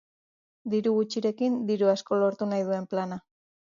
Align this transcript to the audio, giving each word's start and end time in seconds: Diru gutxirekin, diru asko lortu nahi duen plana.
Diru 0.75 0.95
gutxirekin, 0.95 1.61
diru 1.71 1.95
asko 1.97 2.21
lortu 2.25 2.53
nahi 2.53 2.69
duen 2.73 2.93
plana. 2.97 3.25